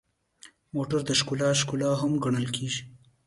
[0.73, 2.83] موټر د ښار ښکلا هم ګڼل کېږي.